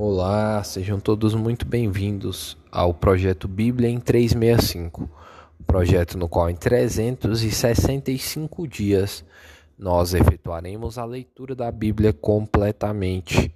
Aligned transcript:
Olá, 0.00 0.62
sejam 0.62 1.00
todos 1.00 1.34
muito 1.34 1.66
bem-vindos 1.66 2.56
ao 2.70 2.94
projeto 2.94 3.48
Bíblia 3.48 3.88
em 3.88 3.98
365, 3.98 5.10
projeto 5.66 6.16
no 6.16 6.28
qual 6.28 6.48
em 6.48 6.54
365 6.54 8.68
dias 8.68 9.24
nós 9.76 10.14
efetuaremos 10.14 10.98
a 10.98 11.04
leitura 11.04 11.52
da 11.52 11.72
Bíblia 11.72 12.12
completamente. 12.12 13.52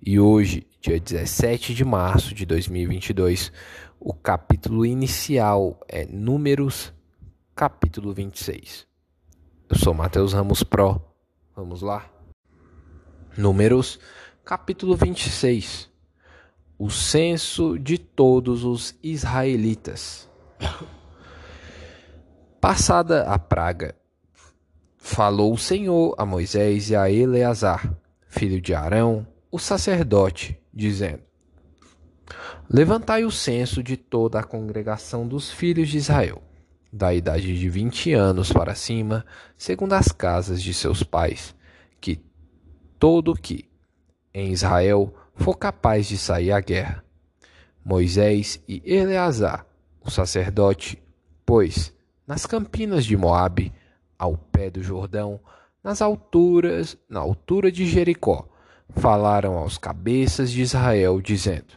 E 0.00 0.18
hoje, 0.18 0.66
dia 0.80 0.98
17 0.98 1.74
de 1.74 1.84
março 1.84 2.34
de 2.34 2.46
2022, 2.46 3.52
o 4.00 4.14
capítulo 4.14 4.86
inicial 4.86 5.78
é 5.86 6.06
Números, 6.06 6.90
capítulo 7.54 8.14
26. 8.14 8.86
Eu 9.68 9.76
sou 9.76 9.92
Mateus 9.92 10.32
Ramos 10.32 10.62
Pro. 10.62 11.02
Vamos 11.54 11.82
lá? 11.82 12.10
Números 13.36 14.00
26 14.96 15.90
O 16.78 16.88
censo 16.88 17.76
de 17.76 17.98
todos 17.98 18.62
os 18.62 18.94
israelitas. 19.02 20.30
Passada 22.60 23.24
a 23.24 23.40
praga, 23.40 23.96
falou 24.98 25.52
o 25.52 25.58
Senhor 25.58 26.14
a 26.16 26.24
Moisés 26.24 26.90
e 26.90 26.96
a 26.96 27.10
Eleazar, 27.10 27.92
filho 28.28 28.60
de 28.60 28.72
Arão, 28.72 29.26
o 29.50 29.58
sacerdote, 29.58 30.56
dizendo: 30.72 31.22
Levantai 32.70 33.24
o 33.24 33.32
censo 33.32 33.82
de 33.82 33.96
toda 33.96 34.38
a 34.38 34.44
congregação 34.44 35.26
dos 35.26 35.50
filhos 35.50 35.88
de 35.88 35.98
Israel, 35.98 36.40
da 36.92 37.12
idade 37.12 37.58
de 37.58 37.68
vinte 37.68 38.12
anos 38.12 38.52
para 38.52 38.76
cima, 38.76 39.26
segundo 39.58 39.94
as 39.94 40.12
casas 40.12 40.62
de 40.62 40.72
seus 40.72 41.02
pais, 41.02 41.52
que 42.00 42.20
todo 42.98 43.34
que 43.34 43.68
em 44.36 44.52
Israel 44.52 45.14
for 45.34 45.56
capaz 45.56 46.06
de 46.06 46.18
sair 46.18 46.52
à 46.52 46.60
guerra. 46.60 47.02
Moisés 47.82 48.62
e 48.68 48.82
Eleazar, 48.84 49.64
o 50.04 50.10
sacerdote, 50.10 51.02
pois, 51.46 51.90
nas 52.26 52.44
campinas 52.44 53.06
de 53.06 53.16
Moabe, 53.16 53.72
ao 54.18 54.36
pé 54.36 54.68
do 54.68 54.82
Jordão, 54.82 55.40
nas 55.82 56.02
alturas, 56.02 56.98
na 57.08 57.20
altura 57.20 57.72
de 57.72 57.86
Jericó, 57.86 58.46
falaram 58.90 59.56
aos 59.56 59.78
cabeças 59.78 60.50
de 60.50 60.60
Israel, 60.60 61.18
dizendo: 61.22 61.72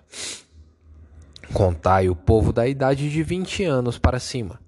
Contai 1.53 2.09
o 2.09 2.15
povo 2.15 2.51
da 2.51 2.67
idade 2.67 3.09
de 3.09 3.23
vinte 3.23 3.63
anos 3.63 3.97
para 3.97 4.19
cima, 4.19 4.59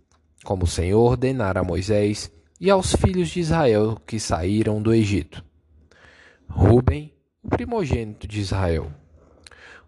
como 0.46 0.64
o 0.64 0.68
Senhor 0.68 1.02
ordenara 1.02 1.60
a 1.60 1.64
Moisés 1.64 2.32
e 2.58 2.70
aos 2.70 2.96
filhos 2.96 3.28
de 3.30 3.42
Israel 3.42 3.98
que 4.08 4.18
saíram 4.18 4.82
do 4.82 4.94
Egito. 4.94 5.44
Ruben, 6.48 7.12
o 7.44 7.50
primogênito 7.50 8.26
de 8.28 8.40
Israel, 8.40 8.94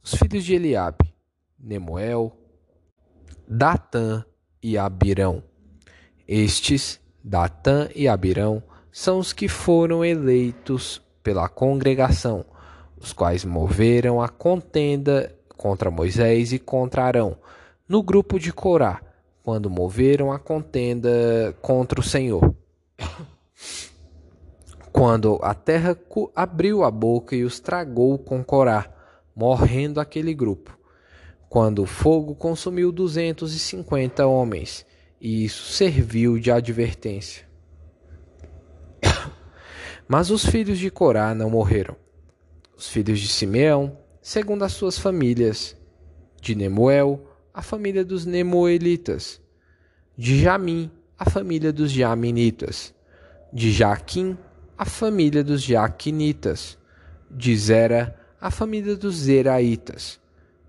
Os 0.00 0.14
filhos 0.14 0.44
de 0.44 0.54
Eliabe, 0.54 1.12
Nemuel, 1.58 2.32
Datã 3.48 4.24
e 4.62 4.78
Abirão. 4.78 5.42
Estes, 6.26 7.00
Datã 7.22 7.88
e 7.96 8.06
Abirão, 8.06 8.62
são 8.92 9.18
os 9.18 9.32
que 9.32 9.48
foram 9.48 10.04
eleitos 10.04 11.02
pela 11.20 11.48
congregação, 11.48 12.44
os 12.96 13.12
quais 13.12 13.44
moveram 13.44 14.22
a 14.22 14.28
contenda 14.28 15.36
contra 15.56 15.90
Moisés 15.90 16.52
e 16.52 16.60
contra 16.60 17.02
Arão, 17.02 17.36
no 17.88 18.04
grupo 18.04 18.38
de 18.38 18.52
Corá, 18.52 19.02
quando 19.42 19.68
moveram 19.68 20.30
a 20.30 20.38
contenda 20.38 21.56
contra 21.60 21.98
o 21.98 22.04
Senhor 22.04 22.54
quando 24.98 25.38
a 25.42 25.54
terra 25.54 25.96
abriu 26.34 26.82
a 26.82 26.90
boca 26.90 27.36
e 27.36 27.44
os 27.44 27.60
tragou 27.60 28.18
com 28.18 28.42
Corá, 28.42 28.92
morrendo 29.32 30.00
aquele 30.00 30.34
grupo. 30.34 30.76
Quando 31.48 31.84
o 31.84 31.86
fogo 31.86 32.34
consumiu 32.34 32.90
duzentos 32.90 33.54
e 33.54 33.60
cinquenta 33.60 34.26
homens, 34.26 34.84
e 35.20 35.44
isso 35.44 35.72
serviu 35.72 36.36
de 36.36 36.50
advertência. 36.50 37.46
Mas 40.08 40.32
os 40.32 40.44
filhos 40.44 40.80
de 40.80 40.90
Corá 40.90 41.32
não 41.32 41.48
morreram. 41.48 41.94
Os 42.76 42.88
filhos 42.88 43.20
de 43.20 43.28
Simeão, 43.28 43.96
segundo 44.20 44.64
as 44.64 44.72
suas 44.72 44.98
famílias, 44.98 45.76
de 46.42 46.56
Nemuel, 46.56 47.24
a 47.54 47.62
família 47.62 48.04
dos 48.04 48.26
Nemoelitas, 48.26 49.40
de 50.16 50.42
Jamim, 50.42 50.90
a 51.16 51.30
família 51.30 51.72
dos 51.72 51.92
Jaminitas, 51.92 52.92
de 53.52 53.70
Jaquim, 53.70 54.36
a 54.78 54.84
família 54.84 55.42
dos 55.42 55.60
Jaquinitas, 55.60 56.78
de 57.28 57.56
Zera, 57.56 58.16
a 58.40 58.48
família 58.48 58.96
dos 58.96 59.16
Zeraitas, 59.16 60.20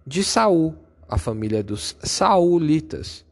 de 0.05 0.23
Saul, 0.23 0.75
a 1.07 1.15
família 1.15 1.61
dos 1.63 1.95
Saulitas. 2.01 3.23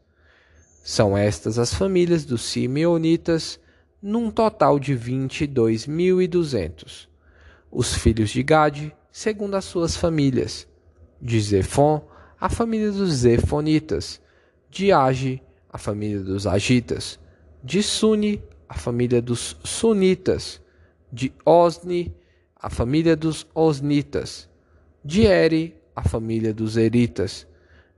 São 0.84 1.18
estas 1.18 1.58
as 1.58 1.74
famílias 1.74 2.24
dos 2.24 2.42
Simeonitas, 2.42 3.58
num 4.00 4.30
total 4.30 4.78
de 4.78 4.94
vinte 4.94 5.40
e 5.40 5.46
dois 5.48 5.84
mil 5.84 6.22
e 6.22 6.28
duzentos. 6.28 7.08
Os 7.72 7.92
filhos 7.94 8.30
de 8.30 8.44
Gade, 8.44 8.94
segundo 9.10 9.56
as 9.56 9.64
suas 9.64 9.96
famílias, 9.96 10.68
de 11.20 11.40
Zefon, 11.40 12.06
a 12.40 12.48
família 12.48 12.92
dos 12.92 13.10
Zefonitas, 13.10 14.20
de 14.70 14.92
Age, 14.92 15.42
a 15.68 15.76
família 15.76 16.20
dos 16.20 16.46
Agitas, 16.46 17.18
de 17.64 17.82
Suni, 17.82 18.40
a 18.68 18.74
família 18.74 19.20
dos 19.20 19.56
Sunitas, 19.64 20.62
de 21.12 21.32
Osni, 21.44 22.14
a 22.54 22.68
família 22.68 23.16
dos 23.16 23.46
Osnitas, 23.54 24.48
de 25.04 25.26
Eri, 25.26 25.76
a 25.94 26.02
família 26.02 26.52
dos 26.52 26.76
Eritas, 26.76 27.46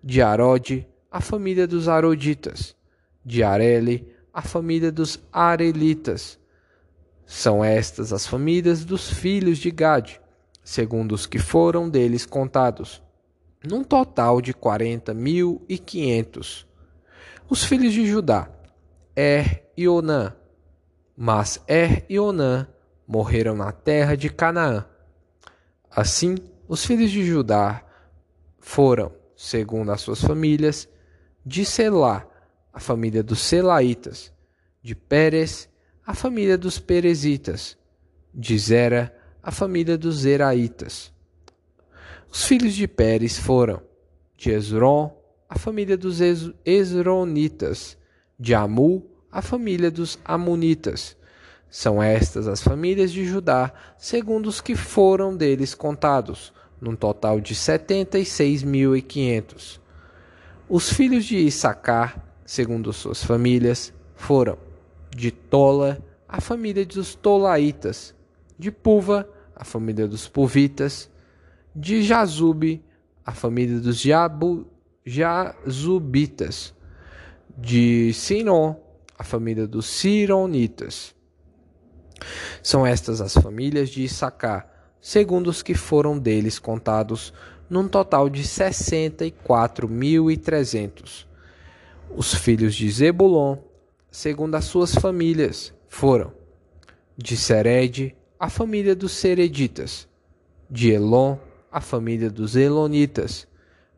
de 0.03 0.23
Arode, 0.23 0.87
a 1.11 1.21
família 1.21 1.67
dos 1.67 1.89
Aroditas, 1.89 2.77
de 3.25 3.43
Areli, 3.43 4.07
a 4.33 4.43
família 4.43 4.93
dos 4.93 5.19
Arelitas. 5.33 6.39
São 7.27 7.65
estas 7.65 8.13
as 8.13 8.27
famílias 8.27 8.85
dos 8.85 9.11
filhos 9.11 9.59
de 9.59 9.71
Gade, 9.71 10.21
segundo 10.65 11.13
os 11.13 11.27
que 11.27 11.39
foram 11.39 11.89
deles 11.89 12.25
contados, 12.25 13.03
num 13.63 13.85
total 13.85 14.41
de 14.41 14.55
quarenta 14.55 15.13
mil 15.13 15.63
e 15.69 15.79
quinhentos. 15.79 16.67
Os 17.49 17.65
filhos 17.65 17.93
de 17.93 18.07
Judá, 18.07 18.49
Er 19.17 19.71
e 19.77 19.89
Onã, 19.89 20.35
mas 21.17 21.61
Er 21.67 22.05
e 22.09 22.19
Onã 22.19 22.67
morreram 23.11 23.57
na 23.57 23.73
terra 23.73 24.17
de 24.17 24.31
Canaã. 24.31 24.87
Assim, 25.91 26.37
os 26.69 26.87
filhos 26.87 27.11
de 27.11 27.27
Judá 27.27 27.85
foram, 28.61 29.13
segundo 29.37 29.91
as 29.91 30.01
suas 30.01 30.21
famílias, 30.23 30.89
de 31.45 31.65
Selá, 31.65 32.25
a 32.73 32.79
família 32.79 33.21
dos 33.21 33.41
Selaitas, 33.41 34.33
de 34.81 34.95
Pérez, 34.95 35.69
a 36.07 36.15
família 36.15 36.57
dos 36.57 36.79
Perezitas, 36.79 37.77
de 38.33 38.57
Zera, 38.57 39.13
a 39.43 39.51
família 39.51 39.99
dos 39.99 40.19
Zeraitas. 40.19 41.13
Os 42.31 42.45
filhos 42.45 42.75
de 42.75 42.87
Pérez 42.87 43.37
foram 43.37 43.83
de 44.37 44.53
Esron, 44.53 45.21
a 45.49 45.59
família 45.59 45.97
dos 45.97 46.21
Esronitas, 46.65 47.99
de 48.39 48.55
Amu, 48.55 49.05
a 49.33 49.43
família 49.43 49.91
dos 49.91 50.17
Amunitas, 50.25 51.17
são 51.71 52.03
estas 52.03 52.49
as 52.49 52.61
famílias 52.61 53.13
de 53.13 53.25
Judá, 53.25 53.73
segundo 53.97 54.49
os 54.49 54.61
que 54.61 54.75
foram 54.75 55.37
deles 55.37 55.73
contados, 55.73 56.53
num 56.81 56.97
total 56.97 57.41
de 57.41 57.55
setenta 57.55 58.19
e 58.19 58.25
seis 58.25 58.65
mil 58.65 58.97
e 58.97 59.01
quinhentos. 59.01 59.81
Os 60.69 60.93
filhos 60.93 61.25
de 61.25 61.37
Issacar, 61.37 62.25
segundo 62.45 62.93
suas 62.93 63.23
famílias, 63.23 63.93
foram 64.17 64.59
de 65.15 65.31
Tola, 65.31 66.05
a 66.29 66.41
família 66.41 66.85
dos 66.85 67.15
Tolaitas, 67.15 68.15
de 68.59 68.73
Puva, 68.73 69.29
a 69.55 69.65
família 69.65 70.09
dos 70.09 70.27
Puvitas, 70.27 71.09
de 71.75 72.03
Jazube, 72.03 72.83
a 73.25 73.33
família 73.33 73.79
dos 73.79 74.01
Jabu, 74.01 74.67
Jazubitas, 75.05 76.75
de 77.57 78.13
Sinon, 78.13 78.75
a 79.17 79.23
família 79.23 79.67
dos 79.67 79.87
Sironitas 79.87 81.15
são 82.63 82.87
estas 82.87 83.21
as 83.21 83.35
famílias 83.35 83.89
de 83.89 84.05
Issacar, 84.05 84.69
segundo 85.01 85.49
os 85.49 85.63
que 85.63 85.75
foram 85.75 86.19
deles 86.19 86.59
contados, 86.59 87.33
num 87.69 87.87
total 87.89 88.29
de 88.29 88.45
sessenta 88.45 89.25
e 89.25 89.31
quatro 89.31 89.89
mil 89.89 90.31
e 90.31 90.37
trezentos. 90.37 91.27
Os 92.15 92.35
filhos 92.35 92.75
de 92.75 92.91
Zebulon, 92.91 93.59
segundo 94.11 94.57
as 94.57 94.65
suas 94.65 94.95
famílias, 94.95 95.73
foram 95.89 96.33
de 97.17 97.37
Sered, 97.37 98.17
a 98.39 98.49
família 98.49 98.97
dos 98.97 99.13
Sereditas, 99.13 100.09
de 100.69 100.91
Elon, 100.91 101.37
a 101.71 101.81
família 101.81 102.31
dos 102.31 102.57
Elonitas, 102.57 103.47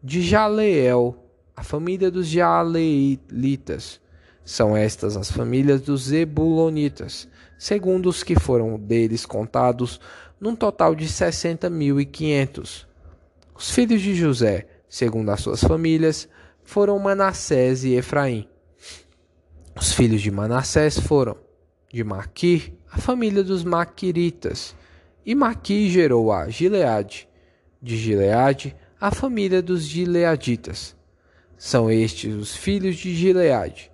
de 0.03 0.21
Jaleel, 0.21 1.17
a 1.55 1.63
família 1.63 2.11
dos 2.11 2.27
Jaleelitas. 2.27 4.01
São 4.45 4.77
estas 4.77 5.17
as 5.17 5.31
famílias 5.31 5.83
dos 5.83 6.05
Zebulonitas, 6.09 7.29
segundo 7.57 8.09
os 8.09 8.23
que 8.23 8.39
foram 8.39 8.79
deles 8.79 9.25
contados, 9.25 10.01
num 10.41 10.57
total 10.57 10.95
de 10.95 11.09
sessenta 11.09 11.71
mil 11.71 12.01
e 12.01 12.05
quinhentos. 12.05 12.87
Os 13.55 13.71
filhos 13.71 14.03
de 14.03 14.15
José, 14.15 14.67
segundo 14.89 15.31
as 15.31 15.41
suas 15.41 15.61
famílias, 15.63 16.29
foram 16.65 16.99
Manassés 16.99 17.85
e 17.85 17.95
Efraim. 17.95 18.49
Os 19.77 19.93
filhos 19.93 20.21
de 20.21 20.31
Manassés 20.31 20.99
foram 20.99 21.37
de 21.93 22.03
Maquir, 22.03 22.73
a 22.91 22.99
família 22.99 23.45
dos 23.45 23.63
Maquiritas, 23.63 24.75
e 25.25 25.35
Maquir 25.35 25.89
gerou 25.89 26.33
a 26.33 26.49
Gileade, 26.49 27.29
de 27.81 27.97
Gileade, 27.97 28.75
a 29.01 29.13
família 29.13 29.63
dos 29.63 29.83
Gileaditas. 29.83 30.97
São 31.57 31.89
estes 31.89 32.35
os 32.35 32.57
filhos 32.57 32.97
de 32.97 33.15
Gileade, 33.15 33.92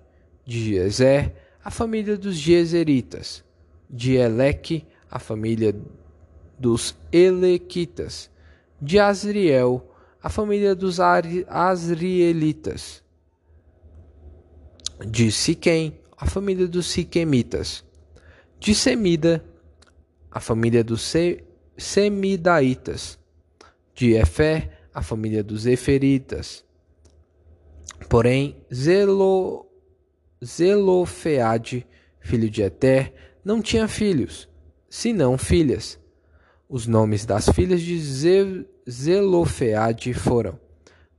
de 0.49 0.73
Jezer, 0.73 1.35
a 1.63 1.69
família 1.69 2.17
dos 2.17 2.35
Jezeritas, 2.35 3.45
de 3.87 4.15
Eleque, 4.15 4.83
a 5.07 5.19
família 5.19 5.75
dos 6.57 6.95
Elequitas, 7.11 8.31
de 8.81 8.97
Asriel, 8.97 9.93
a 10.23 10.27
família 10.27 10.73
dos 10.73 10.99
Asrielitas, 10.99 13.03
de 15.05 15.31
Siquém, 15.31 15.99
a 16.17 16.25
família 16.25 16.67
dos 16.67 16.87
Siquemitas, 16.87 17.85
de 18.59 18.73
Semida, 18.73 19.45
a 20.31 20.39
família 20.39 20.83
dos 20.83 21.03
Se 21.03 21.43
Semidaitas, 21.77 23.19
de 23.93 24.13
Efé, 24.13 24.79
a 24.91 25.03
família 25.03 25.43
dos 25.43 25.67
Eferitas. 25.67 26.65
Porém, 28.09 28.65
Zelo, 28.73 29.68
Zelofeade, 30.43 31.85
filho 32.19 32.49
de 32.49 32.61
Eter, 32.61 33.13
não 33.43 33.61
tinha 33.61 33.87
filhos, 33.87 34.49
senão 34.89 35.37
filhas. 35.37 35.99
Os 36.67 36.87
nomes 36.87 37.25
das 37.25 37.49
filhas 37.49 37.81
de 37.81 37.99
Ze 37.99 38.65
Zelofeade 38.89 40.13
foram 40.13 40.59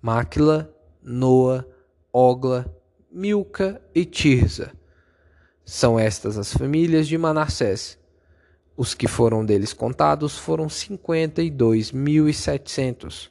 Máquila, 0.01 0.75
Noa, 1.03 1.69
Ogla, 2.13 2.73
Milca 3.11 3.83
e 3.95 4.05
Tirza. 4.05 4.73
São 5.65 5.99
estas 5.99 6.39
as 6.39 6.53
famílias 6.53 7.07
de 7.07 7.19
Manassés. 7.19 7.99
Os 8.77 8.95
que 8.95 9.07
foram 9.07 9.45
deles 9.45 9.73
contados 9.73 10.39
foram 10.39 10.69
cinquenta 10.69 11.43
e 11.43 11.51
dois 11.51 11.93
mil 11.93 12.29
e 12.29 12.33
setecentos. 12.33 13.31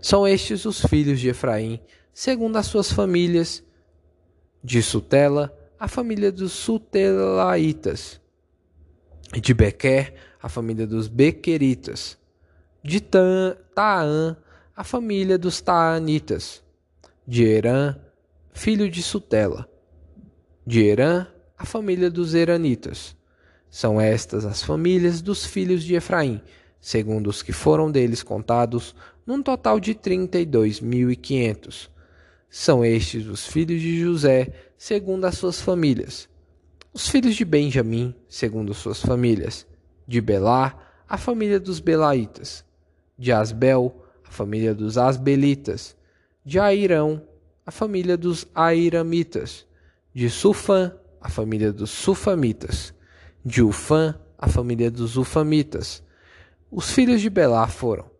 São 0.00 0.26
estes 0.26 0.64
os 0.64 0.82
filhos 0.82 1.18
de 1.20 1.28
Efraim, 1.28 1.80
segundo 2.12 2.56
as 2.56 2.66
suas 2.66 2.92
famílias 2.92 3.64
de 4.62 4.82
Sutela, 4.82 5.56
a 5.78 5.88
família 5.88 6.32
dos 6.32 6.52
Sutelaitas, 6.52 8.20
de 9.40 9.54
Bequer, 9.54 10.14
a 10.42 10.48
família 10.48 10.86
dos 10.86 11.08
Bequeritas, 11.08 12.18
de 12.82 13.00
Taan, 13.00 14.36
a 14.74 14.84
família 14.84 15.38
dos 15.38 15.60
Taanitas, 15.60 16.62
de 17.26 17.44
Herã, 17.44 17.96
filho 18.52 18.90
de 18.90 19.02
Sutela, 19.02 19.68
de 20.66 20.84
Herã, 20.84 21.26
a 21.56 21.64
família 21.64 22.10
dos 22.10 22.34
Eranitas. 22.34 23.16
São 23.70 24.00
estas 24.00 24.44
as 24.46 24.62
famílias 24.62 25.20
dos 25.20 25.44
filhos 25.44 25.82
de 25.84 25.94
Efraim, 25.94 26.40
segundo 26.80 27.28
os 27.28 27.42
que 27.42 27.52
foram 27.52 27.90
deles 27.90 28.22
contados, 28.22 28.94
num 29.26 29.42
total 29.42 29.78
de 29.78 29.94
32.500. 29.94 31.90
São 32.50 32.84
estes 32.84 33.26
os 33.26 33.46
filhos 33.46 33.80
de 33.80 34.00
José, 34.00 34.52
segundo 34.76 35.24
as 35.26 35.36
suas 35.36 35.60
famílias. 35.60 36.28
Os 36.92 37.08
filhos 37.08 37.36
de 37.36 37.44
Benjamim, 37.44 38.14
segundo 38.28 38.72
suas 38.72 39.00
famílias. 39.00 39.66
De 40.06 40.20
Belá, 40.20 40.76
a 41.08 41.18
família 41.18 41.60
dos 41.60 41.78
Belaitas. 41.78 42.64
De 43.18 43.30
Asbel, 43.32 44.02
a 44.26 44.30
família 44.30 44.74
dos 44.74 44.96
Asbelitas. 44.96 45.96
De 46.44 46.58
Airão, 46.58 47.22
a 47.66 47.70
família 47.70 48.16
dos 48.16 48.46
Airamitas. 48.54 49.66
De 50.14 50.30
Sufã, 50.30 50.96
a 51.20 51.28
família 51.28 51.72
dos 51.72 51.90
Sufamitas. 51.90 52.94
De 53.44 53.62
Ufã, 53.62 54.18
a 54.38 54.48
família 54.48 54.90
dos 54.90 55.18
Ufamitas. 55.18 56.02
Os 56.70 56.90
filhos 56.90 57.20
de 57.20 57.28
Belá 57.28 57.66
foram 57.66 58.10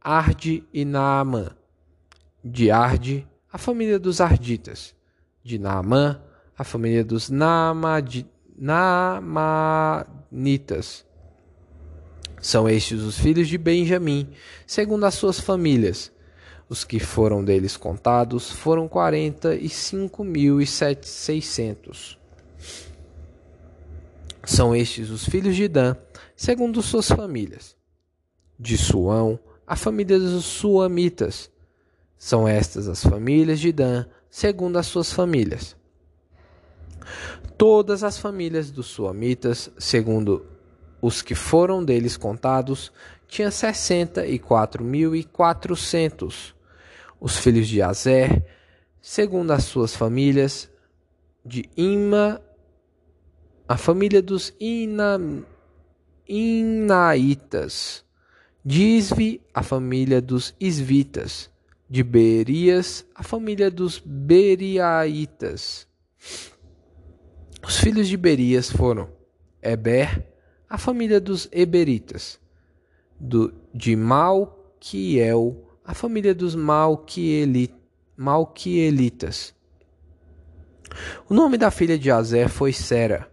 Arde 0.00 0.62
e 0.72 0.84
Naamã. 0.84 1.56
De 2.44 2.70
Arde, 2.70 3.26
a 3.58 3.60
família 3.60 3.98
dos 3.98 4.20
Arditas. 4.20 4.94
De 5.42 5.58
Naamã, 5.58 6.22
a 6.56 6.62
família 6.62 7.04
dos 7.04 7.28
Naamad... 7.28 8.24
Naamanitas. 8.56 10.14
São 12.40 12.68
estes 12.68 13.00
os 13.02 13.18
filhos 13.18 13.48
de 13.48 13.58
Benjamim, 13.58 14.30
segundo 14.64 15.04
as 15.04 15.14
suas 15.14 15.40
famílias. 15.40 16.12
Os 16.68 16.84
que 16.84 17.00
foram 17.00 17.44
deles 17.44 17.76
contados 17.76 18.48
foram 18.48 18.86
quarenta 18.86 19.56
e 19.56 19.68
cinco 19.68 20.22
mil 20.22 20.60
e 20.60 20.66
seiscentos. 20.66 22.16
São 24.44 24.72
estes 24.72 25.10
os 25.10 25.24
filhos 25.24 25.56
de 25.56 25.66
Dan, 25.66 25.96
segundo 26.36 26.80
suas 26.80 27.08
famílias 27.08 27.76
de 28.56 28.78
Suão, 28.78 29.36
a 29.66 29.74
família 29.74 30.16
dos 30.16 30.44
Suamitas. 30.44 31.50
São 32.18 32.48
estas 32.48 32.88
as 32.88 33.02
famílias 33.02 33.60
de 33.60 33.72
Dan, 33.72 34.04
segundo 34.28 34.78
as 34.78 34.86
suas 34.86 35.12
famílias. 35.12 35.76
Todas 37.56 38.02
as 38.02 38.18
famílias 38.18 38.70
dos 38.70 38.86
Suamitas, 38.86 39.70
segundo 39.78 40.44
os 41.00 41.22
que 41.22 41.34
foram 41.34 41.84
deles 41.84 42.16
contados, 42.16 42.92
e 45.14 45.24
quatrocentos. 45.24 46.54
Os 47.20 47.36
filhos 47.36 47.68
de 47.68 47.80
Azer, 47.80 48.44
segundo 49.00 49.52
as 49.52 49.64
suas 49.64 49.94
famílias, 49.94 50.70
de 51.44 51.68
Ima, 51.76 52.40
a 53.68 53.76
família 53.76 54.20
dos 54.20 54.52
Ina, 54.60 55.20
Inaitas 56.26 58.04
de 58.64 58.82
Isvi, 58.82 59.40
a 59.54 59.62
família 59.62 60.20
dos 60.20 60.54
Isvitas. 60.60 61.50
De 61.88 62.02
Berias, 62.02 63.06
a 63.14 63.22
família 63.22 63.70
dos 63.70 64.02
Beriaitas. 64.04 65.86
Os 67.62 67.78
filhos 67.78 68.08
de 68.08 68.16
Berias 68.16 68.70
foram 68.70 69.10
Eber, 69.62 70.26
a 70.68 70.76
família 70.76 71.20
dos 71.20 71.48
Eberitas. 71.50 72.38
Do, 73.18 73.52
de 73.74 73.96
Malquiel, 73.96 75.66
a 75.84 75.94
família 75.94 76.34
dos 76.34 76.54
Malquieli, 76.54 77.74
Malquielitas. 78.16 79.54
O 81.28 81.34
nome 81.34 81.56
da 81.56 81.70
filha 81.70 81.98
de 81.98 82.10
Azer 82.10 82.48
foi 82.48 82.72
Sera. 82.72 83.30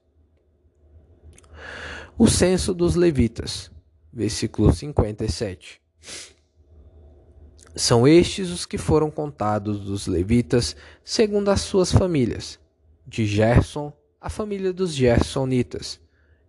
O 2.18 2.28
censo 2.28 2.74
dos 2.74 2.96
levitas, 2.96 3.72
versículo 4.12 4.74
57. 4.74 5.82
São 7.76 8.08
estes 8.08 8.50
os 8.52 8.66
que 8.66 8.78
foram 8.78 9.12
contados 9.12 9.82
dos 9.82 10.08
levitas 10.08 10.78
segundo 11.04 11.50
as 11.50 11.62
suas 11.62 11.92
famílias: 11.92 12.58
de 13.06 13.26
Gerson, 13.26 13.92
a 14.22 14.30
família 14.30 14.72
dos 14.72 14.94
Gersonitas, 14.94 16.00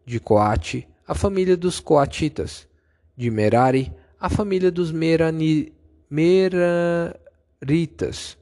de 0.05 0.21
Coate, 0.21 0.89
a 1.07 1.15
família 1.15 1.57
dos 1.57 1.81
Coatitas, 1.81 2.69
de 3.17 3.31
Merari, 3.31 3.93
a 4.21 4.29
família 4.29 4.71
dos 4.71 4.93
Merani, 4.93 5.73
Meraritas. 7.61 8.37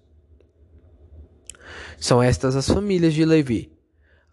São 1.99 2.23
estas 2.23 2.57
as 2.57 2.67
famílias 2.69 3.15
de 3.15 3.25
Levi: 3.25 3.71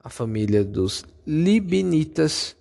a 0.04 0.10
família 0.10 0.64
dos 0.64 1.06
Libinitas, 1.26 2.56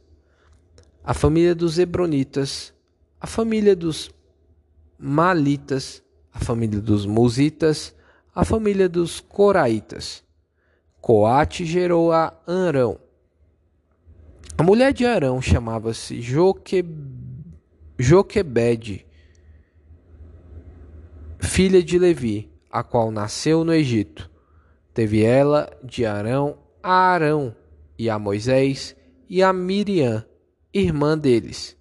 a 1.02 1.14
família 1.14 1.54
dos 1.54 1.78
Hebronitas, 1.78 2.74
a 3.20 3.26
família 3.26 3.74
dos 3.74 4.10
Malitas, 4.98 6.02
a 6.32 6.38
família 6.38 6.80
dos 6.80 7.06
Musitas, 7.06 7.94
a 8.34 8.44
família 8.44 8.88
dos 8.88 9.20
Coraitas. 9.20 10.22
Coate 11.00 11.64
gerou 11.64 12.12
a 12.12 12.38
Arão. 12.46 13.00
A 14.58 14.62
mulher 14.62 14.92
de 14.92 15.06
Arão 15.06 15.40
chamava-se 15.40 16.20
Joque... 16.20 16.84
Joquebede, 17.98 19.06
filha 21.40 21.82
de 21.82 21.98
Levi, 21.98 22.50
a 22.70 22.82
qual 22.82 23.10
nasceu 23.10 23.64
no 23.64 23.72
Egito. 23.72 24.30
Teve 24.94 25.22
ela 25.22 25.70
de 25.82 26.04
Arão 26.06 26.58
a 26.82 26.92
Arão 26.92 27.54
e 27.98 28.08
a 28.08 28.18
Moisés 28.18 28.96
e 29.28 29.42
a 29.42 29.52
Miriam, 29.52 30.24
irmã 30.72 31.16
deles. 31.16 31.76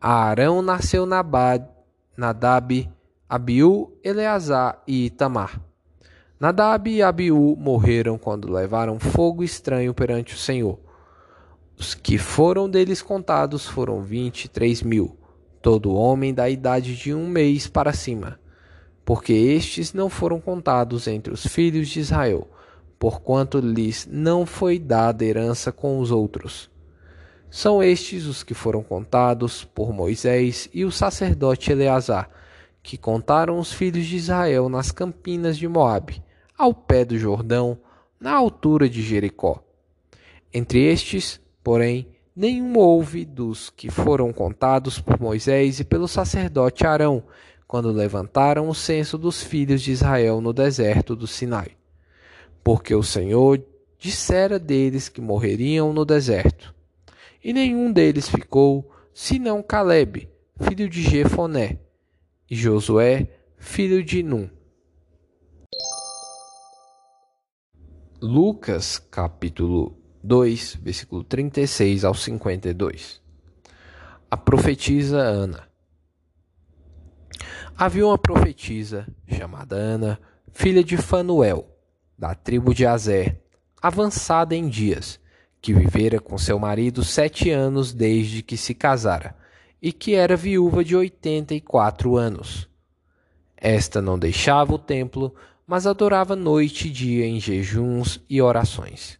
A 0.00 0.24
Arão 0.24 0.60
nasceu 0.62 1.06
Nabade 1.06 1.68
Nadab, 2.16 2.90
Abiú, 3.28 3.96
Eleazar 4.02 4.82
e 4.88 5.06
Itamar. 5.06 5.60
Nadab 6.40 6.90
e 6.90 7.00
Abiú 7.00 7.54
morreram 7.56 8.18
quando 8.18 8.52
levaram 8.52 8.98
fogo 8.98 9.44
estranho 9.44 9.94
perante 9.94 10.34
o 10.34 10.38
Senhor. 10.38 10.80
Os 11.78 11.94
que 11.94 12.18
foram 12.18 12.68
deles 12.68 13.00
contados 13.00 13.66
foram 13.66 14.02
vinte 14.02 14.46
e 14.46 14.48
três 14.48 14.82
mil, 14.82 15.16
todo 15.62 15.94
homem 15.94 16.34
da 16.34 16.50
idade 16.50 16.96
de 16.96 17.14
um 17.14 17.28
mês 17.28 17.68
para 17.68 17.92
cima, 17.92 18.40
porque 19.08 19.32
estes 19.32 19.94
não 19.94 20.10
foram 20.10 20.38
contados 20.38 21.06
entre 21.08 21.32
os 21.32 21.46
filhos 21.46 21.88
de 21.88 21.98
Israel, 21.98 22.46
porquanto 22.98 23.58
lhes 23.58 24.06
não 24.06 24.44
foi 24.44 24.78
dada 24.78 25.24
herança 25.24 25.72
com 25.72 25.98
os 25.98 26.10
outros. 26.10 26.70
São 27.48 27.82
estes 27.82 28.26
os 28.26 28.42
que 28.42 28.52
foram 28.52 28.82
contados 28.82 29.64
por 29.64 29.94
Moisés 29.94 30.68
e 30.74 30.84
o 30.84 30.92
sacerdote 30.92 31.72
Eleazar, 31.72 32.28
que 32.82 32.98
contaram 32.98 33.58
os 33.58 33.72
filhos 33.72 34.04
de 34.04 34.16
Israel 34.16 34.68
nas 34.68 34.92
campinas 34.92 35.56
de 35.56 35.66
Moabe, 35.66 36.22
ao 36.54 36.74
pé 36.74 37.02
do 37.02 37.16
Jordão, 37.16 37.78
na 38.20 38.34
altura 38.34 38.90
de 38.90 39.00
Jericó. 39.00 39.64
Entre 40.52 40.84
estes, 40.84 41.40
porém, 41.64 42.06
nenhum 42.36 42.76
houve 42.76 43.24
dos 43.24 43.70
que 43.70 43.90
foram 43.90 44.34
contados 44.34 45.00
por 45.00 45.18
Moisés 45.18 45.80
e 45.80 45.84
pelo 45.84 46.06
sacerdote 46.06 46.86
Arão, 46.86 47.24
quando 47.68 47.92
levantaram 47.92 48.68
o 48.68 48.74
censo 48.74 49.16
dos 49.16 49.42
filhos 49.42 49.82
de 49.82 49.92
Israel 49.92 50.40
no 50.40 50.52
deserto 50.52 51.14
do 51.14 51.26
Sinai. 51.26 51.76
Porque 52.64 52.94
o 52.94 53.02
Senhor 53.02 53.62
dissera 53.98 54.58
deles 54.58 55.08
que 55.08 55.20
morreriam 55.20 55.92
no 55.92 56.04
deserto 56.04 56.74
e 57.42 57.52
nenhum 57.52 57.92
deles 57.92 58.28
ficou, 58.28 58.90
senão 59.14 59.62
Caleb, 59.62 60.28
filho 60.60 60.88
de 60.88 61.02
Jefoné, 61.02 61.78
e 62.50 62.56
Josué, 62.56 63.28
filho 63.56 64.02
de 64.02 64.22
Num. 64.22 64.48
Lucas, 68.20 68.98
capítulo 68.98 69.96
2, 70.24 70.78
versículo 70.82 71.22
36 71.22 72.04
ao 72.04 72.14
52. 72.14 73.20
A 74.30 74.36
profetisa 74.36 75.18
Ana. 75.18 75.67
Havia 77.76 78.06
uma 78.06 78.18
profetisa 78.18 79.06
chamada 79.28 79.76
Ana, 79.76 80.18
filha 80.52 80.82
de 80.82 80.96
Fanuel, 80.96 81.66
da 82.18 82.34
tribo 82.34 82.74
de 82.74 82.84
Azer, 82.86 83.40
avançada 83.80 84.54
em 84.54 84.68
dias, 84.68 85.20
que 85.60 85.72
vivera 85.72 86.20
com 86.20 86.36
seu 86.36 86.58
marido 86.58 87.04
sete 87.04 87.50
anos 87.50 87.92
desde 87.92 88.42
que 88.42 88.56
se 88.56 88.74
casara, 88.74 89.36
e 89.80 89.92
que 89.92 90.14
era 90.14 90.36
viúva 90.36 90.84
de 90.84 90.96
oitenta 90.96 91.54
e 91.54 91.60
quatro 91.60 92.16
anos. 92.16 92.68
Esta 93.56 94.00
não 94.00 94.18
deixava 94.18 94.74
o 94.74 94.78
templo, 94.78 95.34
mas 95.66 95.86
adorava 95.86 96.34
noite 96.34 96.88
e 96.88 96.90
dia 96.90 97.26
em 97.26 97.38
jejuns 97.38 98.20
e 98.28 98.40
orações. 98.40 99.18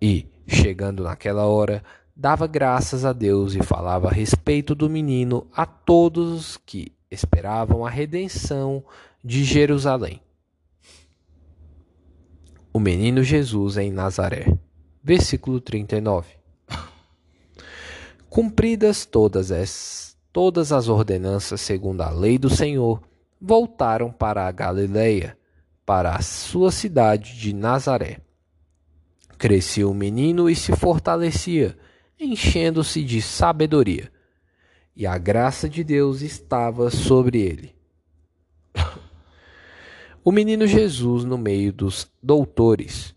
E, 0.00 0.26
chegando 0.46 1.04
naquela 1.04 1.46
hora, 1.46 1.82
dava 2.16 2.46
graças 2.46 3.04
a 3.04 3.12
Deus 3.12 3.54
e 3.54 3.62
falava 3.62 4.08
a 4.08 4.12
respeito 4.12 4.74
do 4.74 4.90
menino 4.90 5.46
a 5.54 5.64
todos 5.64 6.56
que 6.66 6.92
esperavam 7.12 7.84
a 7.84 7.90
redenção 7.90 8.84
de 9.22 9.44
Jerusalém. 9.44 10.20
O 12.72 12.80
menino 12.80 13.22
Jesus 13.22 13.76
em 13.76 13.92
Nazaré 13.92 14.46
versículo 15.02 15.60
39. 15.60 16.28
Cumpridas 18.28 19.04
todas 19.04 19.50
as, 19.50 20.16
todas 20.32 20.72
as 20.72 20.88
ordenanças 20.88 21.60
segundo 21.60 22.02
a 22.02 22.10
lei 22.10 22.38
do 22.38 22.48
Senhor, 22.48 23.02
voltaram 23.40 24.10
para 24.12 24.46
a 24.46 24.52
Galileia, 24.52 25.36
para 25.84 26.14
a 26.14 26.22
sua 26.22 26.70
cidade 26.70 27.36
de 27.38 27.52
Nazaré. 27.52 28.18
Crescia 29.36 29.88
o 29.88 29.92
menino 29.92 30.48
e 30.48 30.54
se 30.54 30.74
fortalecia, 30.76 31.76
enchendo-se 32.18 33.02
de 33.02 33.20
sabedoria, 33.20 34.10
e 34.94 35.06
a 35.06 35.16
graça 35.18 35.68
de 35.68 35.82
Deus 35.82 36.22
estava 36.22 36.90
sobre 36.90 37.40
ele. 37.40 37.74
O 40.24 40.30
menino 40.30 40.66
Jesus 40.66 41.24
no 41.24 41.36
meio 41.36 41.72
dos 41.72 42.08
doutores 42.22 43.12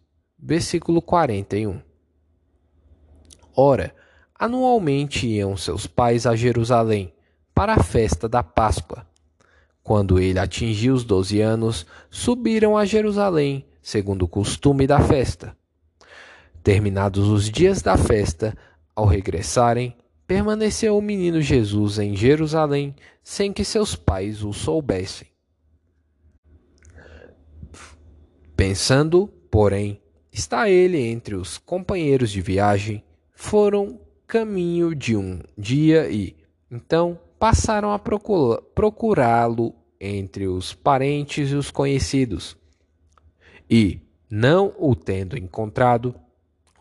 Versículo 0.47 1.01
41. 1.01 1.81
Ora, 3.55 3.95
anualmente 4.37 5.25
iam 5.25 5.57
seus 5.57 5.87
pais 5.87 6.27
a 6.27 6.35
Jerusalém 6.35 7.11
para 7.51 7.73
a 7.73 7.81
festa 7.81 8.29
da 8.29 8.43
Páscoa. 8.43 9.07
Quando 9.81 10.19
ele 10.19 10.37
atingiu 10.37 10.93
os 10.93 11.03
doze 11.03 11.41
anos, 11.41 11.83
subiram 12.11 12.77
a 12.77 12.85
Jerusalém, 12.85 13.65
segundo 13.81 14.25
o 14.25 14.27
costume 14.27 14.85
da 14.85 14.99
festa. 14.99 15.57
Terminados 16.61 17.27
os 17.27 17.49
dias 17.49 17.81
da 17.81 17.97
festa, 17.97 18.55
ao 18.95 19.07
regressarem, 19.07 19.97
permaneceu 20.27 20.97
o 20.97 21.01
menino 21.01 21.41
Jesus 21.41 21.99
em 21.99 22.15
Jerusalém 22.15 22.95
sem 23.23 23.51
que 23.53 23.63
seus 23.63 23.95
pais 23.95 24.43
o 24.43 24.53
soubessem. 24.53 25.27
Pensando, 28.55 29.27
porém, 29.49 30.01
Está 30.37 30.69
ele 30.69 30.99
entre 30.99 31.33
os 31.33 31.57
companheiros 31.57 32.29
de 32.29 32.41
viagem, 32.41 33.01
foram 33.31 34.01
caminho 34.27 34.93
de 34.93 35.15
um 35.15 35.39
dia 35.57 36.09
e, 36.09 36.35
então, 36.69 37.17
passaram 37.39 37.93
a 37.93 37.97
procurá-lo 37.97 39.73
entre 39.97 40.45
os 40.45 40.73
parentes 40.73 41.51
e 41.51 41.55
os 41.55 41.71
conhecidos. 41.71 42.57
E, 43.69 44.01
não 44.29 44.75
o 44.77 44.93
tendo 44.93 45.37
encontrado, 45.37 46.13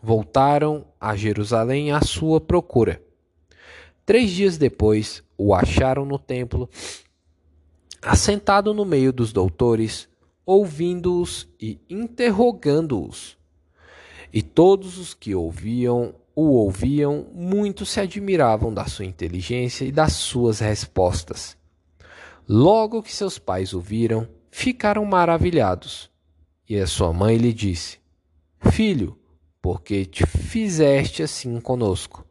voltaram 0.03 0.85
a 0.99 1.15
Jerusalém 1.15 1.93
à 1.93 2.01
sua 2.01 2.41
procura. 2.41 3.01
Três 4.05 4.31
dias 4.31 4.57
depois, 4.57 5.23
o 5.37 5.53
acharam 5.53 6.05
no 6.05 6.19
templo, 6.19 6.69
assentado 8.01 8.73
no 8.73 8.85
meio 8.85 9.11
dos 9.11 9.33
doutores, 9.33 10.07
ouvindo-os 10.45 11.47
e 11.59 11.79
interrogando-os. 11.89 13.37
E 14.31 14.41
todos 14.41 14.97
os 14.97 15.13
que 15.13 15.33
ouviam 15.33 16.13
o 16.35 16.49
ouviam, 16.55 17.27
muito 17.33 17.85
se 17.85 17.99
admiravam 18.01 18.73
da 18.73 18.85
sua 18.85 19.05
inteligência 19.05 19.85
e 19.85 19.91
das 19.91 20.13
suas 20.13 20.59
respostas. 20.59 21.57
Logo 22.47 23.01
que 23.01 23.13
seus 23.13 23.39
pais 23.39 23.73
o 23.73 23.79
viram, 23.79 24.27
ficaram 24.51 25.05
maravilhados. 25.05 26.11
E 26.67 26.77
a 26.77 26.85
sua 26.85 27.13
mãe 27.13 27.37
lhe 27.37 27.53
disse: 27.53 27.99
Filho, 28.69 29.17
por 29.61 29.81
que 29.81 30.05
te 30.05 30.25
fizeste 30.25 31.23
assim 31.23 31.59
conosco? 31.61 32.24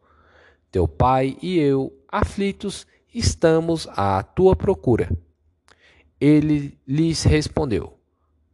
Teu 0.75 0.89
pai 0.89 1.37
e 1.41 1.57
eu, 1.57 1.97
aflitos, 2.05 2.85
estamos 3.13 3.87
à 3.91 4.21
tua 4.21 4.57
procura. 4.57 5.09
Ele 6.19 6.77
lhes 6.85 7.23
respondeu: 7.23 7.97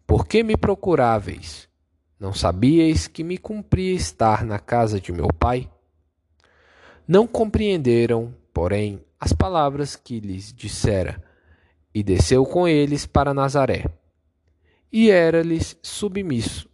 Por 0.06 0.28
que 0.28 0.44
me 0.44 0.56
procuráveis? 0.56 1.68
Não 2.20 2.32
sabíeis 2.32 3.08
que 3.08 3.24
me 3.24 3.40
cumpria 3.40 3.96
estar 3.96 4.46
na 4.46 4.60
casa 4.60 5.02
de 5.02 5.12
meu 5.12 5.30
pai? 5.30 5.68
Não 7.08 7.26
compreenderam, 7.26 8.36
porém, 8.54 9.04
as 9.20 9.34
palavras 9.34 9.96
que 9.96 10.20
lhes 10.20 10.54
dissera, 10.54 11.20
e 11.92 12.04
desceu 12.04 12.46
com 12.46 12.68
eles 12.68 13.08
para 13.08 13.34
Nazaré. 13.34 13.86
E 14.94 15.10
era-lhes 15.10 15.76
submisso. 15.82 16.70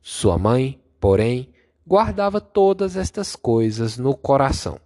Sua 0.00 0.38
mãe, 0.38 0.80
porém, 0.98 1.52
guardava 1.88 2.38
todas 2.38 2.96
estas 2.96 3.34
coisas 3.34 3.96
no 3.96 4.14
coração. 4.14 4.78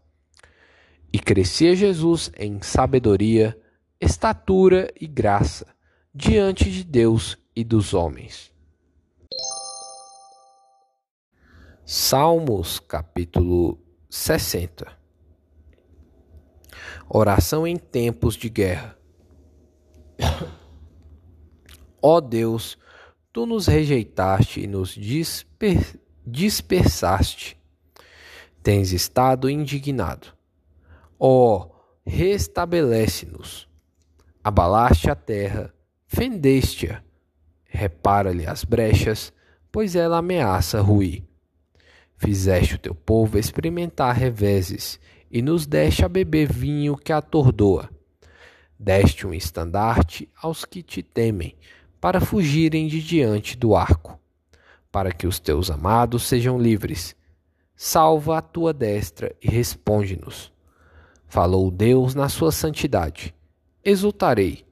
E 1.12 1.18
crescia 1.18 1.74
Jesus 1.74 2.30
em 2.38 2.62
sabedoria, 2.62 3.60
estatura 4.00 4.88
e 5.00 5.08
graça, 5.08 5.66
diante 6.14 6.70
de 6.70 6.84
Deus 6.84 7.36
e 7.56 7.64
dos 7.64 7.92
homens. 7.92 8.52
Salmos 11.84 12.78
capítulo 12.78 13.80
60 14.08 14.96
Oração 17.08 17.66
em 17.66 17.76
tempos 17.76 18.36
de 18.36 18.48
guerra. 18.48 18.96
Ó 22.00 22.20
Deus, 22.20 22.78
tu 23.32 23.44
nos 23.44 23.66
rejeitaste 23.66 24.60
e 24.60 24.66
nos 24.68 24.90
disper 24.90 26.00
dispersaste. 26.26 27.56
Tens 28.62 28.92
estado 28.92 29.50
indignado. 29.50 30.28
Ó, 31.18 31.68
restabelece-nos. 32.04 33.68
Abalaste 34.42 35.10
a 35.10 35.14
terra, 35.14 35.72
fendeste-a. 36.06 37.02
Repara-lhe 37.64 38.46
as 38.46 38.64
brechas, 38.64 39.32
pois 39.70 39.96
ela 39.96 40.18
ameaça 40.18 40.80
ruir. 40.80 41.24
Fizeste 42.16 42.76
o 42.76 42.78
teu 42.78 42.94
povo 42.94 43.38
experimentar 43.38 44.14
reveses, 44.14 45.00
e 45.30 45.40
nos 45.40 45.66
deste 45.66 46.04
a 46.04 46.08
beber 46.08 46.52
vinho 46.52 46.96
que 46.96 47.12
atordoa. 47.12 47.88
Deste 48.78 49.26
um 49.26 49.32
estandarte 49.32 50.28
aos 50.40 50.64
que 50.64 50.82
te 50.82 51.02
temem, 51.02 51.56
para 52.00 52.20
fugirem 52.20 52.86
de 52.86 53.00
diante 53.00 53.56
do 53.56 53.74
arco, 53.74 54.20
para 54.92 55.10
que 55.10 55.26
os 55.26 55.40
teus 55.40 55.70
amados 55.70 56.22
sejam 56.22 56.56
livres. 56.56 57.16
Salva 57.74 58.38
a 58.38 58.42
tua 58.42 58.72
destra 58.72 59.34
e 59.42 59.48
responde-nos. 59.48 60.52
Falou 61.26 61.70
Deus 61.70 62.14
na 62.14 62.28
sua 62.28 62.52
santidade. 62.52 63.34
Exultarei, 63.84 64.64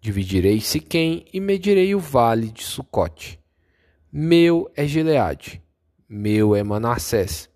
dividirei 0.00 0.60
Siquém 0.60 1.24
e 1.32 1.38
medirei 1.38 1.94
o 1.94 2.00
vale 2.00 2.50
de 2.50 2.64
Sucote. 2.64 3.38
Meu 4.10 4.68
é 4.74 4.86
Gileade 4.86 5.62
meu 6.08 6.56
é 6.56 6.62
Manassés. 6.62 7.50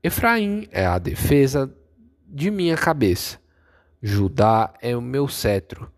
Efraim 0.00 0.68
é 0.70 0.86
a 0.86 0.98
defesa 0.98 1.74
de 2.24 2.48
minha 2.48 2.76
cabeça. 2.76 3.40
Judá 4.00 4.72
é 4.80 4.96
o 4.96 5.02
meu 5.02 5.26
cetro. 5.26 5.90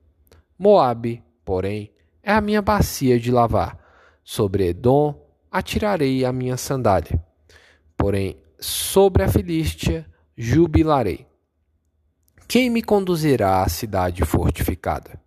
Moabe, 0.58 1.22
porém, 1.44 1.92
é 2.22 2.32
a 2.32 2.40
minha 2.40 2.62
bacia 2.62 3.20
de 3.20 3.30
lavar. 3.30 3.78
Sobre 4.24 4.68
Edom 4.68 5.14
atirarei 5.50 6.24
a 6.24 6.32
minha 6.32 6.56
sandália. 6.56 7.22
Porém, 7.96 8.36
sobre 8.58 9.22
a 9.22 9.28
Filístia 9.28 10.06
jubilarei. 10.36 11.26
Quem 12.46 12.70
me 12.70 12.82
conduzirá 12.82 13.62
à 13.62 13.68
cidade 13.68 14.24
fortificada? 14.24 15.20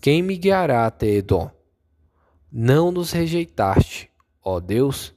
Quem 0.00 0.22
me 0.22 0.36
guiará 0.36 0.86
até 0.86 1.06
Edom? 1.06 1.50
Não 2.50 2.90
nos 2.90 3.12
rejeitaste, 3.12 4.10
ó 4.42 4.60
Deus, 4.60 5.14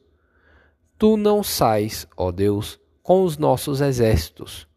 Tu 0.97 1.15
não 1.15 1.43
sais, 1.43 2.07
ó 2.17 2.31
Deus, 2.31 2.79
com 3.03 3.23
os 3.23 3.37
nossos 3.37 3.81
exércitos. 3.81 4.67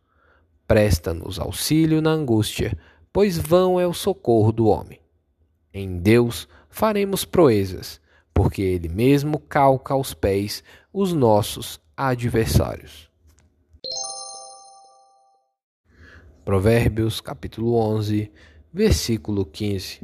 Presta-nos 0.67 1.39
auxílio 1.39 2.03
na 2.03 2.11
angústia, 2.11 2.77
pois 3.11 3.39
vão 3.39 3.81
é 3.81 3.87
o 3.87 3.95
socorro 3.95 4.53
do 4.53 4.67
homem. 4.67 5.01
Em 5.73 5.99
Deus 5.99 6.47
faremos 6.69 7.25
proezas, 7.25 8.00
porque 8.33 8.63
Ele 8.63 8.89
mesmo 8.89 9.39
calca 9.39 9.95
aos 9.95 10.15
pés 10.15 10.63
os 10.93 11.13
nossos 11.13 11.81
adversários. 11.97 13.11
Provérbios 16.45 17.21
capítulo 17.21 17.75
11, 17.75 18.33
versículo 18.73 19.45
15. 19.45 20.01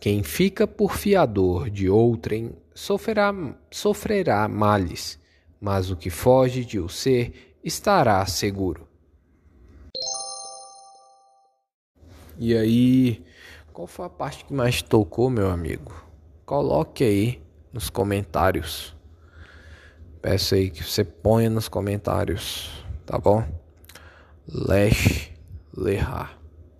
Quem 0.00 0.22
fica 0.22 0.66
por 0.66 0.96
fiador 0.96 1.70
de 1.70 1.88
outrem 1.88 2.54
sofrerá, 2.74 3.32
sofrerá 3.70 4.46
males, 4.48 5.18
mas 5.60 5.90
o 5.90 5.96
que 5.96 6.10
foge 6.10 6.64
de 6.64 6.78
o 6.78 6.88
ser 6.88 7.56
estará 7.64 8.26
seguro. 8.26 8.86
E 12.36 12.54
aí, 12.54 13.24
qual 13.74 13.88
foi 13.88 14.06
a 14.06 14.08
parte 14.08 14.44
que 14.44 14.54
mais 14.54 14.80
tocou, 14.80 15.28
meu 15.28 15.50
amigo? 15.50 15.92
Coloque 16.46 17.02
aí 17.02 17.42
nos 17.72 17.90
comentários. 17.90 18.94
Peço 20.22 20.54
aí 20.54 20.70
que 20.70 20.82
você 20.82 21.02
ponha 21.02 21.50
nos 21.50 21.68
comentários, 21.68 22.70
tá 23.04 23.18
bom? 23.18 23.44
Lesh 24.46 25.32
Lehar. 25.76 26.43